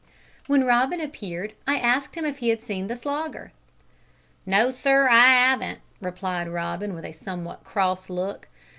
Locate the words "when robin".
0.47-0.99